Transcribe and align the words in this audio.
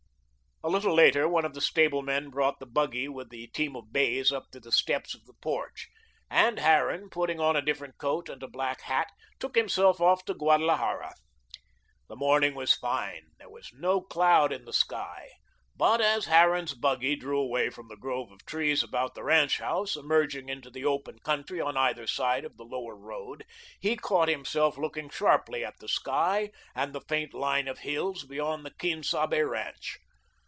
A 0.63 0.69
little 0.69 0.93
later, 0.93 1.27
one 1.27 1.43
of 1.43 1.55
the 1.55 1.59
stablemen 1.59 2.29
brought 2.29 2.59
the 2.59 2.67
buggy 2.67 3.09
with 3.09 3.31
the 3.31 3.47
team 3.47 3.75
of 3.75 3.91
bays 3.91 4.31
up 4.31 4.51
to 4.51 4.59
the 4.59 4.71
steps 4.71 5.15
of 5.15 5.25
the 5.25 5.33
porch, 5.41 5.87
and 6.29 6.59
Harran, 6.59 7.09
putting 7.09 7.39
on 7.39 7.55
a 7.55 7.63
different 7.63 7.97
coat 7.97 8.29
and 8.29 8.43
a 8.43 8.47
black 8.47 8.81
hat, 8.81 9.09
took 9.39 9.55
himself 9.55 9.99
off 9.99 10.23
to 10.25 10.35
Guadalajara. 10.35 11.15
The 12.09 12.15
morning 12.15 12.53
was 12.53 12.75
fine; 12.75 13.29
there 13.39 13.49
was 13.49 13.71
no 13.73 14.01
cloud 14.01 14.53
in 14.53 14.65
the 14.65 14.71
sky, 14.71 15.29
but 15.75 15.99
as 15.99 16.25
Harran's 16.25 16.75
buggy 16.75 17.15
drew 17.15 17.39
away 17.39 17.71
from 17.71 17.87
the 17.87 17.97
grove 17.97 18.31
of 18.31 18.45
trees 18.45 18.83
about 18.83 19.15
the 19.15 19.23
ranch 19.23 19.57
house, 19.57 19.95
emerging 19.95 20.47
into 20.47 20.69
the 20.69 20.85
open 20.85 21.17
country 21.23 21.59
on 21.59 21.75
either 21.75 22.05
side 22.05 22.45
of 22.45 22.57
the 22.57 22.65
Lower 22.65 22.95
Road, 22.95 23.45
he 23.79 23.95
caught 23.95 24.27
himself 24.29 24.77
looking 24.77 25.09
sharply 25.09 25.65
at 25.65 25.79
the 25.79 25.87
sky 25.87 26.51
and 26.75 26.93
the 26.93 27.01
faint 27.01 27.33
line 27.33 27.67
of 27.67 27.79
hills 27.79 28.25
beyond 28.25 28.63
the 28.63 28.69
Quien 28.77 29.01
Sabe 29.01 29.41
ranch. 29.43 29.97